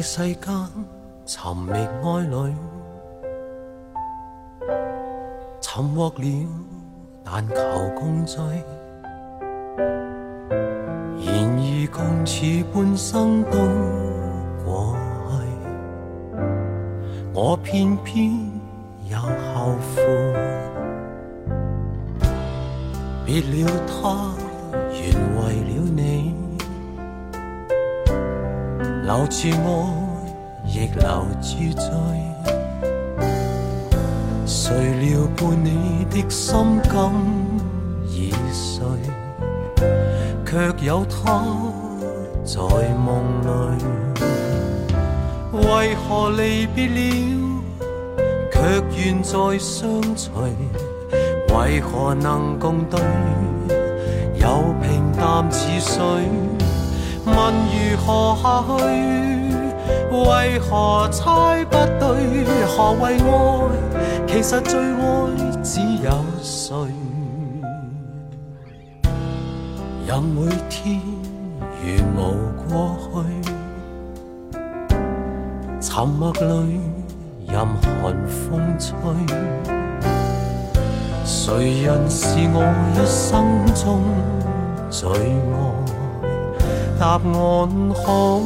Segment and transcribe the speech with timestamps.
[0.00, 0.54] 在世间
[1.26, 2.54] 寻觅爱侣，
[5.60, 6.48] 寻获了，
[7.22, 7.54] 但求
[7.94, 8.38] 共聚。
[11.22, 13.58] 然而共此半生都
[14.64, 14.96] 过
[15.28, 15.34] 去，
[17.34, 18.30] 我偏偏
[19.10, 20.02] 又后悔。
[23.26, 24.32] 别了他，
[24.94, 24.98] 原
[25.36, 25.40] 为
[29.02, 29.58] 留住爱，
[30.66, 31.84] 亦留住罪。
[34.46, 36.90] 谁料伴你的心今
[38.08, 38.84] 已碎，
[40.44, 41.44] 却有他
[42.44, 42.58] 在
[42.94, 43.84] 梦里。
[45.52, 46.92] 为何离别了，
[48.52, 48.58] 却
[48.96, 50.30] 愿再相随？
[51.54, 53.00] 为何能共对，
[54.36, 56.00] 又平淡似水？
[57.26, 57.34] 问
[57.70, 58.70] 如何下去？
[60.10, 62.08] 为何猜不对？
[62.66, 63.24] 何为爱？
[64.26, 65.00] 其实最爱
[65.62, 66.10] 只有
[66.42, 66.74] 谁？
[70.06, 71.00] 任每天
[71.82, 72.18] 如无
[72.68, 74.58] 过去，
[75.80, 76.80] 沉默里
[77.46, 78.38] 任寒风
[78.78, 78.88] 吹。
[81.24, 82.56] 谁人是我
[82.94, 84.02] 一生中
[84.90, 85.69] 最爱？
[87.00, 88.42] 答案可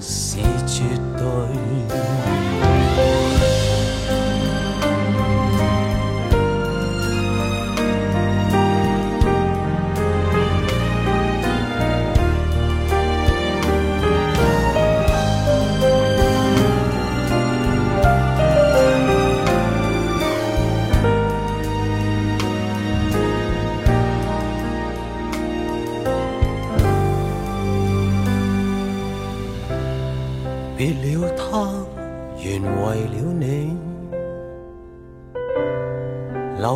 [0.00, 0.82] 是绝
[1.18, 1.81] 对。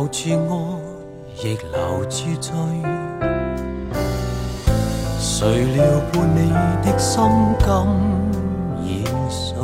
[0.07, 2.53] 留住爱，亦留住罪。
[5.19, 6.49] 谁料伴你
[6.81, 7.21] 的心
[7.59, 7.67] 今
[8.85, 9.57] 已碎，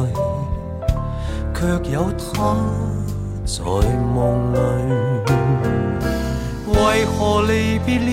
[1.54, 2.58] 却有他
[3.46, 3.62] 在
[4.14, 4.58] 梦里。
[6.68, 8.12] 为何离别了，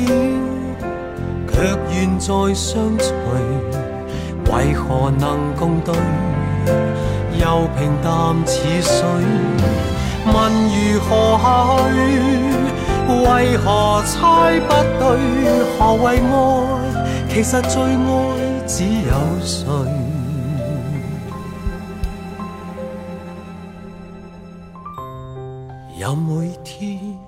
[1.48, 1.62] 却
[1.92, 3.12] 愿再相随？
[4.52, 5.94] 为何能共对，
[7.40, 9.04] 又平淡似水？
[10.26, 10.34] 问
[10.68, 11.08] 如何
[11.38, 11.44] 下
[11.92, 11.94] 去？
[13.08, 13.66] 为何
[14.04, 15.06] 猜不对？
[15.78, 16.32] 何为爱？
[17.28, 18.08] 其实最爱
[18.66, 19.66] 只有谁？
[25.98, 26.28] 任每
[26.64, 27.18] 天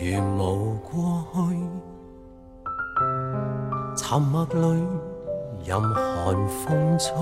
[0.00, 1.38] 如无过去，
[3.96, 4.58] 沉默里。
[5.64, 7.12] 任寒风吹，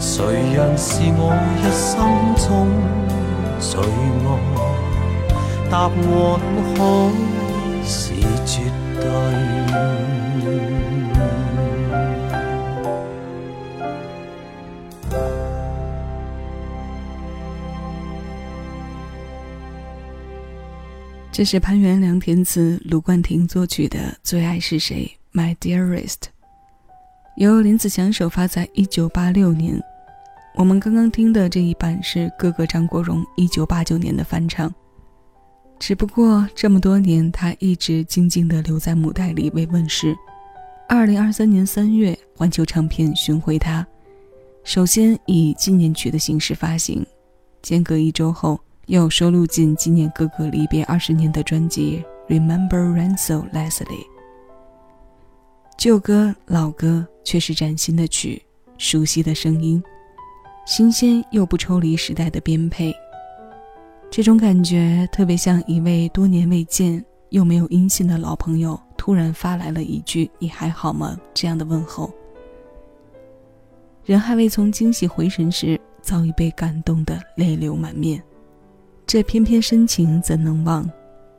[0.00, 2.68] 谁人是我一生中
[3.60, 3.80] 最
[4.24, 4.26] 爱？
[5.70, 5.90] 答案
[6.74, 6.78] 可
[7.84, 8.14] 是
[8.46, 8.62] 绝
[9.00, 9.02] 对。
[21.30, 25.16] 这是潘源良填词，卢冠廷作曲的《最爱是谁》。
[25.38, 26.30] My Dearest，
[27.38, 29.80] 由林子祥首发在一九八六年。
[30.56, 34.74] 我们刚刚听的这一版是哥哥张国荣一九八九年的翻唱。
[35.78, 40.16] 只不过这么多年，他一直静静地留在母带里未问世。
[40.88, 43.86] 二零二三年三月，环球唱片巡回他，
[44.64, 47.06] 首先以纪念曲的形式发行，
[47.62, 53.84] 间隔一周后又收录进纪念哥哥离别二十年的专辑《Remember Ransom Leslie》。
[55.78, 58.42] 旧歌老歌却是崭新的曲，
[58.78, 59.80] 熟悉的声音，
[60.66, 62.92] 新鲜又不抽离时代的编配。
[64.10, 72.12] 这种感觉特别像一位多年未见又没有音信的老朋友突然发来了一句“你还好吗”这样的问候。
[74.04, 78.20] 人还未从惊喜回神时，早已被感动得泪流满面。
[79.06, 80.90] 这翩翩深情怎能忘？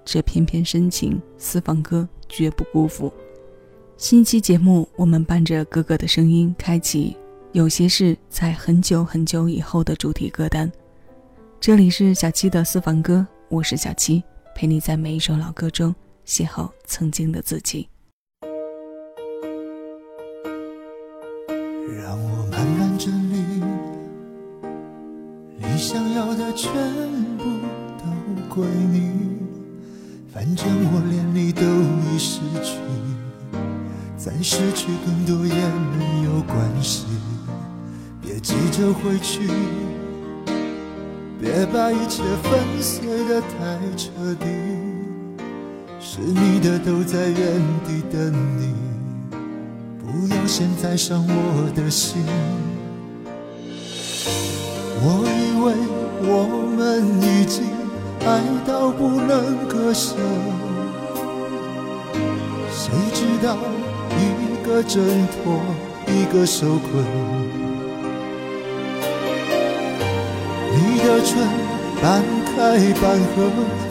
[0.06, 3.12] 这翩翩深情，私房歌绝不辜负。
[4.00, 7.18] 新一期节目，我们伴着哥哥的声音，开启
[7.52, 10.72] 有些事在很久很久以后的主题歌单。
[11.60, 14.24] 这里是小七的私房歌，我是小七，
[14.56, 15.94] 陪你在每一首老歌中
[16.26, 17.90] 邂逅曾经的自己。
[22.02, 23.62] 让我慢慢整理，
[25.58, 26.72] 你想要的全
[27.38, 27.44] 部
[27.98, 29.12] 都归你，
[30.34, 31.62] 反正我连你都
[32.14, 32.80] 已失去。
[34.20, 37.06] 再失去更多也没有关系。
[38.22, 39.50] 别急着回去，
[41.40, 44.46] 别把一切粉碎的太彻底。
[46.02, 48.74] 是你的都在原地等你，
[50.00, 52.22] 不要现在伤我的心。
[55.02, 55.74] 我以为
[56.28, 56.46] 我
[56.76, 57.64] 们已经
[58.28, 60.18] 爱到不能割舍，
[62.70, 63.58] 谁知道
[64.18, 65.60] 一个挣脱，
[66.08, 66.90] 一个受困。
[70.72, 71.30] 你的唇
[72.02, 72.58] 半开
[73.02, 73.36] 半合，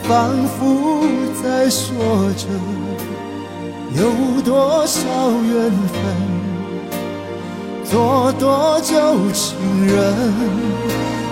[0.03, 0.09] 仿
[0.57, 0.59] 佛
[1.43, 1.87] 在说
[2.37, 2.47] 着
[3.95, 4.99] 有多少
[5.43, 5.99] 缘分。
[7.83, 9.57] 做多久情
[9.87, 9.95] 人？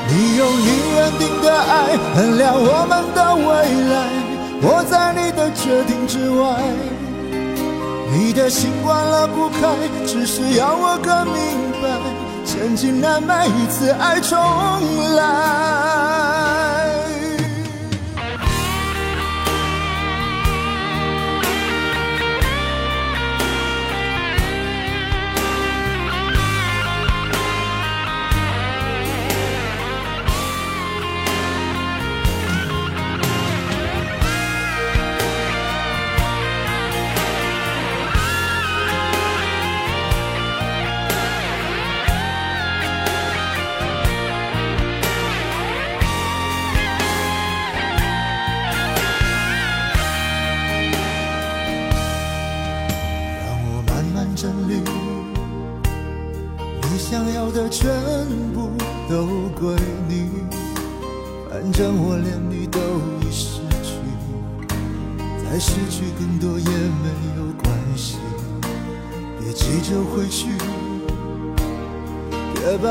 [0.09, 3.45] 你用你认定的爱衡量我们的未
[3.91, 3.95] 来，
[4.61, 6.45] 我在你的决定之外。
[8.11, 9.59] 你的心关了不开，
[10.05, 11.87] 只是要我更明白，
[12.45, 14.37] 千金难买一次爱重
[15.15, 16.66] 来。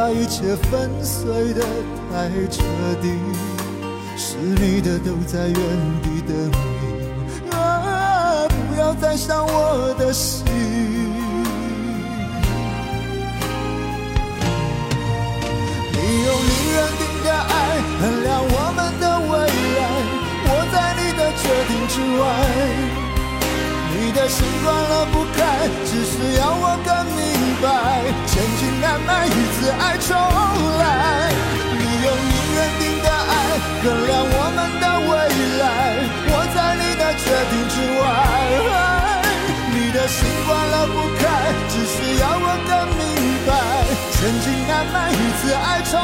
[0.07, 1.61] 把一切粉碎的
[2.13, 2.63] 太彻
[3.03, 3.09] 底，
[4.17, 5.57] 是你的都在原
[6.01, 10.45] 地等你，啊，不要再伤我的心。
[15.91, 19.33] 你用女人定的爱衡量我们的未
[19.75, 19.83] 来，
[20.47, 22.23] 我在你的决定之外。
[23.99, 26.76] 你的心关了不开，只是要我，
[29.09, 30.17] 爱一次爱重
[30.79, 31.33] 来。
[31.79, 33.33] 你用你认定的爱
[33.83, 35.11] 衡量我们的未
[35.61, 35.65] 来，
[36.29, 38.05] 我在你的决定之外。
[39.73, 41.23] 你的心关了不开，
[41.69, 43.03] 只是要我更明
[43.47, 43.51] 白，
[44.13, 45.95] 曾经难买一次爱重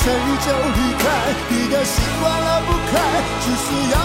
[0.00, 1.04] 谁就离开，
[1.48, 2.94] 你的心关了不开，
[3.42, 3.96] 只是要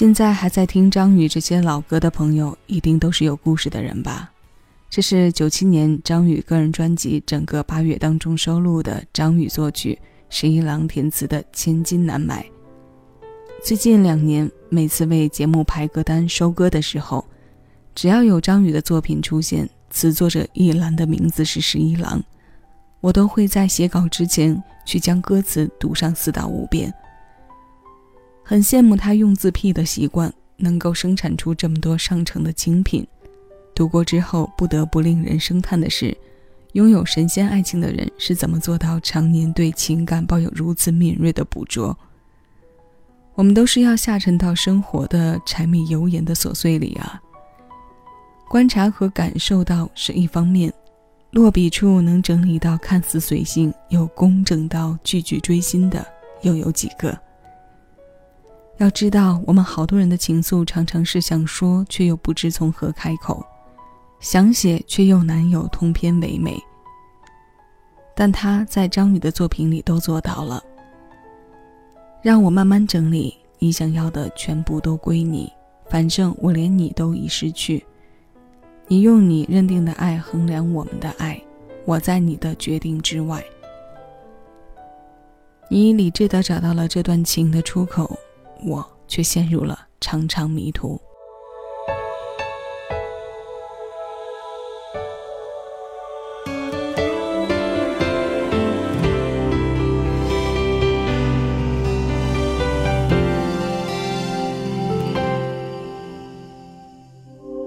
[0.00, 4.30] 现在还在听张宇这些老歌的朋友，一定都是有故事的人吧？
[4.88, 9.98] 这是九七年张宇个人专辑《整个八月》当中收录的张宇作曲、
[10.30, 12.42] 十一郎填词的《千金难买》。
[13.62, 17.22] 最近两年，每次为节目排歌单、收歌的时候，
[17.94, 22.22] 只要有张宇的作品出现，词作者一栏的名字是十一郎，
[23.02, 26.90] 我都会在写稿之前去将歌词读上四到五遍。
[28.50, 33.06] 很羡慕他用字癖的习惯，能够生产出这么多上乘的精品。
[33.76, 36.12] 读过之后，不得不令人生叹的是，
[36.72, 41.96] 拥有神仙爱情的人是怎么做到常年对情感抱有如此敏锐的捕捉？
[43.36, 47.22] 我们都是要下沉到生活的柴米油盐的琐碎里啊。
[48.48, 50.72] 观察和感受到是一方面，
[51.30, 56.04] 落笔处能整理到看似随性又工整到句句锥心的，
[56.42, 57.16] 又有几个？
[58.80, 63.44] 要知道，我们好多人的情愫常常是想说，却又不知从何开口；
[64.20, 66.58] 想写，却又难有通篇唯美。
[68.16, 70.64] 但他在张宇的作品里都做到了。
[72.22, 75.52] 让我慢慢整理，你想要的全部都归你，
[75.90, 77.84] 反正我连你都已失去。
[78.88, 81.38] 你用你认定的爱衡量我们的爱，
[81.84, 83.44] 我在你的决定之外。
[85.68, 88.18] 你理智的找到了这段情的出口。
[88.64, 91.00] 我却陷入了长长迷途。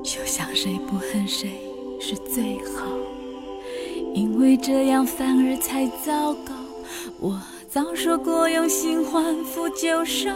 [0.03, 1.59] 就像谁不恨谁
[1.99, 2.85] 是最好，
[4.13, 6.53] 因为这样反而才糟糕。
[7.19, 7.41] 我
[7.73, 10.31] 早说过用心换付旧伤。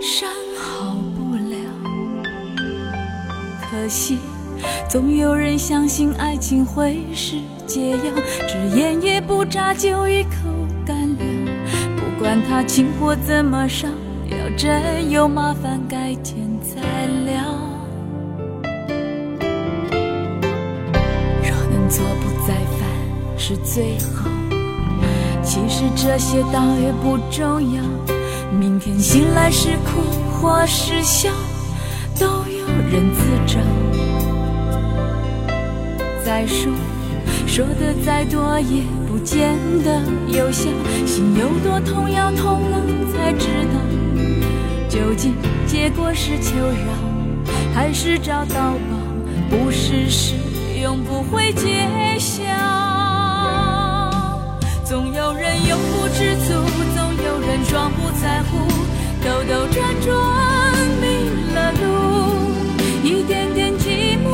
[0.00, 1.58] 伤好不了，
[3.60, 4.16] 可惜
[4.88, 7.36] 总有人相信爱情会是
[7.66, 7.98] 解药，
[8.48, 10.30] 只烟也不眨就一口
[10.86, 11.18] 干了。
[11.98, 13.86] 不管他情火怎么烧，
[14.30, 16.80] 要真有麻烦改天再
[17.26, 17.44] 聊。
[21.42, 22.88] 若能做不再犯
[23.36, 24.27] 是最好，
[25.48, 27.82] 其实这些倒也不重要。
[28.52, 31.30] 明天醒来是哭或是笑，
[32.20, 33.58] 都有人自找。
[36.22, 36.70] 再说，
[37.46, 40.68] 说的再多也不见得有效。
[41.06, 42.78] 心有多痛，要痛了
[43.10, 43.80] 才知道，
[44.86, 45.34] 究竟
[45.66, 46.92] 结果是求饶，
[47.74, 48.98] 还是找到宝？
[49.48, 50.34] 不是时
[50.82, 51.88] 永不会揭
[52.18, 52.87] 晓。
[54.88, 56.54] 总有人永不知足。
[56.96, 58.66] 总有人装不在乎，
[59.22, 60.08] 兜兜转转
[61.02, 61.04] 迷
[61.54, 61.84] 了路，
[63.04, 64.26] 一点点寂寞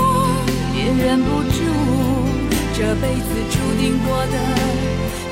[0.77, 1.59] 也忍不住。
[2.73, 4.39] 这辈子注定过得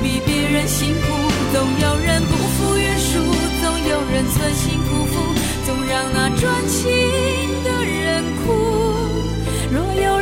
[0.02, 1.06] 比别人辛苦，
[1.52, 3.18] 总有人不负约束，
[3.62, 5.14] 总有人存心辜负，
[5.64, 6.90] 总让那专情
[7.62, 8.52] 的人哭。
[9.70, 10.18] 若有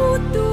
[0.00, 0.49] 孤独。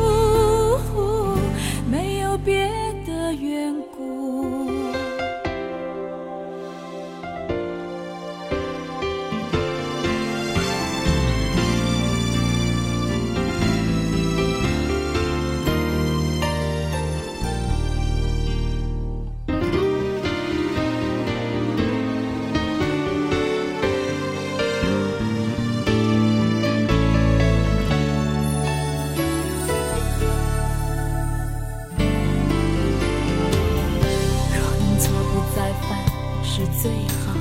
[36.58, 36.90] 是最
[37.24, 37.38] 好，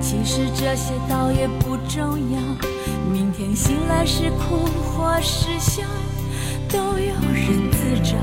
[0.00, 2.40] 其实这些倒也不重要，
[3.12, 5.84] 明天醒来是哭或是笑，
[6.68, 8.16] 都有人自找。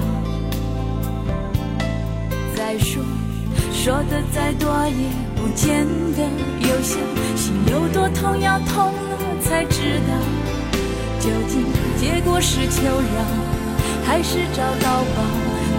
[2.58, 3.02] 再说，
[3.72, 5.08] 说的再多也
[5.38, 6.28] 不见得
[6.68, 6.98] 有效。
[7.38, 10.14] 心有多痛，要痛了才知道，
[11.22, 11.64] 究竟
[11.98, 13.24] 结果是求饶，
[14.06, 15.24] 还是找到宝？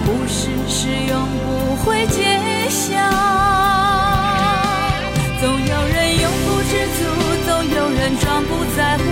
[0.03, 3.50] 不是是永不会揭晓。
[5.41, 6.01] 总有人。
[6.71, 7.03] 知足，
[7.45, 9.03] 总有人装不在乎，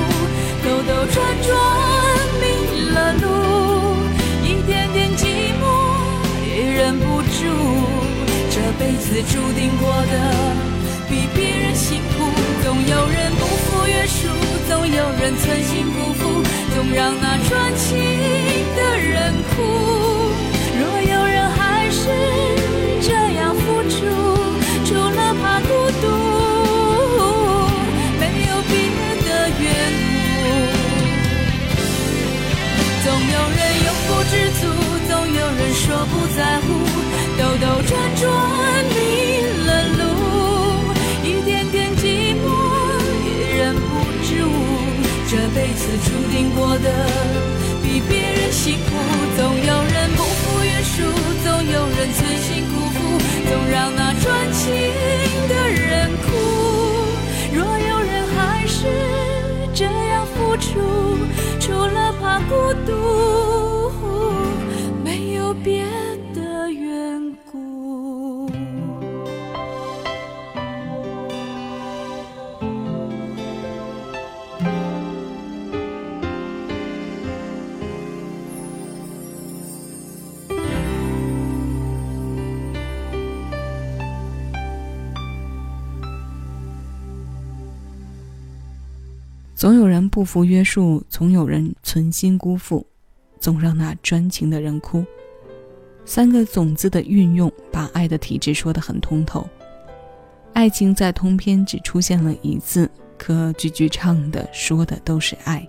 [0.64, 1.50] 兜兜转转
[2.40, 2.44] 迷
[2.92, 3.26] 了路，
[4.46, 5.26] 一点点寂
[5.60, 5.62] 寞
[6.48, 7.38] 也忍不住。
[8.50, 10.14] 这辈子注定过得
[11.10, 12.32] 比别人辛苦，
[12.64, 14.30] 总有人不负约束，
[14.70, 16.42] 总有人存心辜负，
[16.74, 17.98] 总让那专情
[18.78, 19.52] 的人哭。
[20.80, 22.08] 若有人还是
[34.10, 34.68] 不知足
[35.08, 36.68] 总有人说不在乎
[37.38, 38.26] 兜兜转转
[38.90, 38.98] 迷
[39.66, 40.02] 了路
[41.24, 42.44] 一点点寂寞
[43.26, 43.90] 也忍不
[44.26, 44.30] 住
[45.30, 47.59] 这辈子注定过的
[89.60, 92.88] 总有人不服约束，总有人存心辜负，
[93.42, 95.04] 总让那专情的人哭。
[96.06, 99.46] 三个“总”字的运用，把爱的体质说得很通透。
[100.54, 105.68] 爱情在通篇只出现了一字，可句句唱的说的都是爱。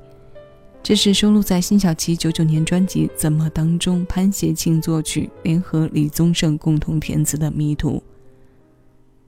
[0.84, 8.00] 这是收录在辛晓琪九九年专辑《怎么》当中，潘协庆作曲，联合李宗盛共同填词的迷途。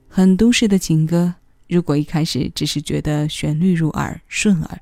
[0.07, 1.35] 很都市的情歌。
[1.73, 4.79] 如果一开始只是觉得旋律入耳顺耳，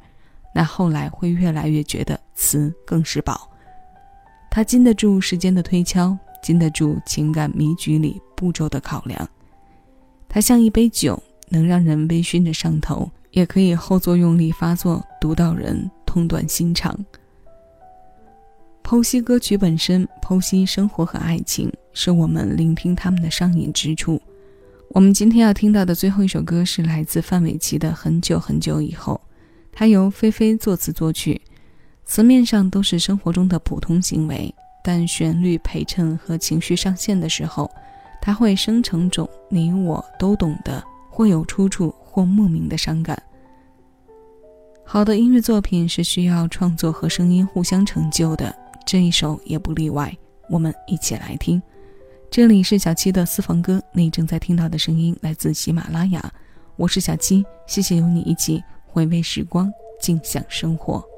[0.54, 3.49] 那后来会越来越觉得词更是宝。
[4.49, 9.30] 它经得住时间的推敲，经得住情感迷局里步骤的考量。
[10.27, 16.93] 它像一杯酒，能让人微醺着上头，也可以后作用力发作，毒到人痛断心肠。
[18.84, 24.21] 剖析歌曲本身，剖析生活和爱情，是我们聆听他们的上瘾之处。
[24.93, 29.19] 我们今天要听到的最后一首歌是来自范玮琪的《很久很久以后》，
[29.71, 31.41] 它由菲菲作词作曲，
[32.04, 37.71] 词面上都是生活中的普通行为，但旋律陪衬和情绪上线的时候，
[38.21, 43.17] 它会生成种你我都懂的或有出处或莫名的伤感。
[44.84, 48.54] 好的音乐作品是需要创作和声音互相成就的，
[48.86, 50.13] 这一首也不例外。
[50.49, 51.62] 我们一起来听。
[52.32, 56.34] 这里是小七的私房歌，你正在听到的声音来自喜马拉雅，
[56.78, 61.11] 我是小七，谢谢有你一起回味时光，静享生活。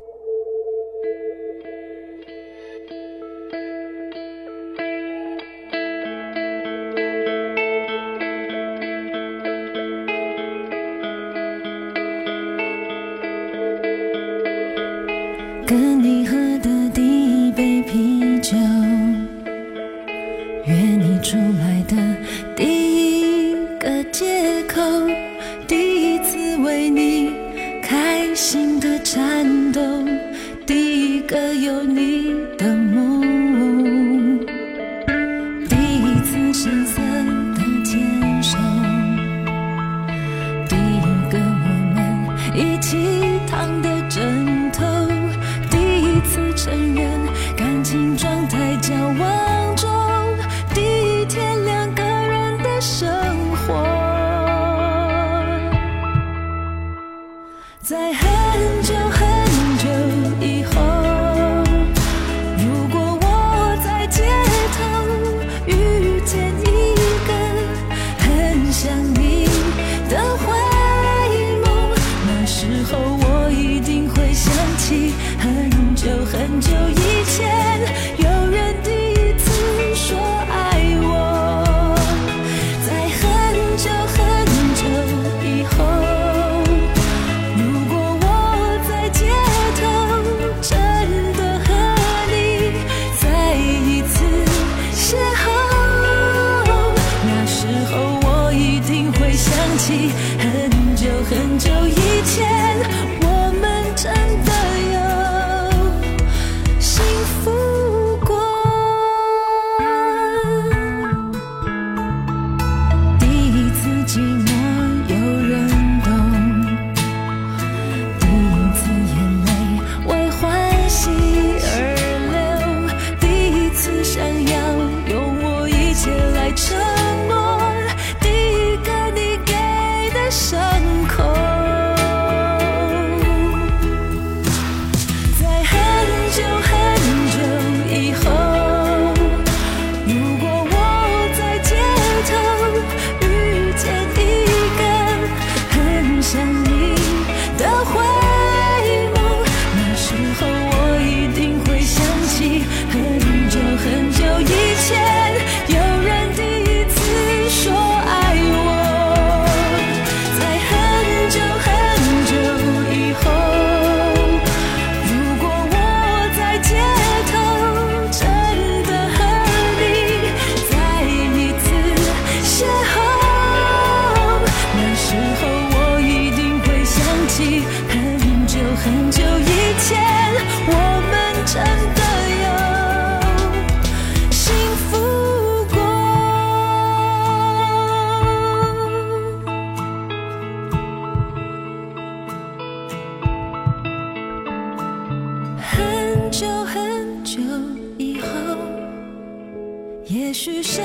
[200.13, 200.79] 也许什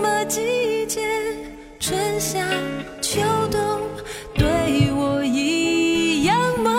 [0.00, 1.00] 么季节
[1.80, 2.38] 春夏
[3.00, 3.60] 秋冬
[4.36, 4.46] 对
[4.92, 6.70] 我一样朦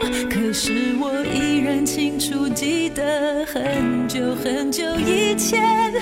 [0.00, 5.92] 胧可是我依然清楚记得很久很久以前